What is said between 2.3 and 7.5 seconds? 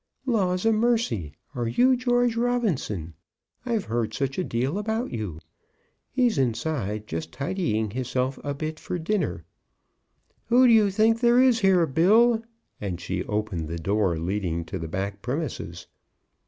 Robinson? I've heard such a deal about you. He's inside, just